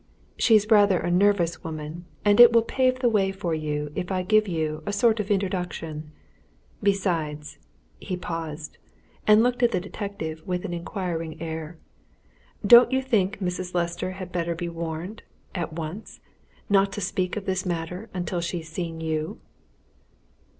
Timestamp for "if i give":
3.93-4.47